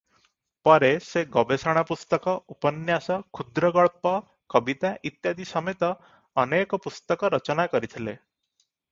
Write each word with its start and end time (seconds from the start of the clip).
ପରେ 0.67 0.87
ସେ 1.07 1.21
ଗବେଷଣା 1.33 1.81
ପୁସ୍ତକ, 1.89 2.31
ଉପନ୍ୟାସ, 2.53 3.17
କ୍ଷୁଦ୍ରଗଳ୍ପ, 3.39 4.13
କବିତା 4.53 4.91
ଇତ୍ୟାଦି 5.09 5.45
ସମେତ 5.49 5.91
ଅନେକ 6.45 6.81
ପୁସ୍ତକ 6.87 7.31
ରଚନା 7.35 7.67
କରିଥିଲେ। 7.75 8.17